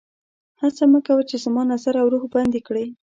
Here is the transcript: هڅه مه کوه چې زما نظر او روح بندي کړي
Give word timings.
هڅه 0.61 0.83
مه 0.91 0.99
کوه 1.07 1.23
چې 1.29 1.35
زما 1.43 1.61
نظر 1.71 1.93
او 2.01 2.07
روح 2.13 2.23
بندي 2.33 2.61
کړي 2.67 2.85